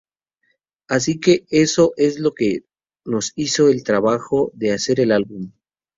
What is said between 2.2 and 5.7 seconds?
que nos hizo el trabajo de hacer el álbum.